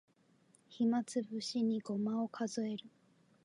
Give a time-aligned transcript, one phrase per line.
[0.67, 2.89] 暇つぶしにごまを数える